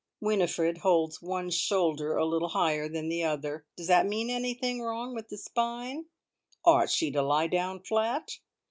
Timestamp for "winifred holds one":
0.19-1.51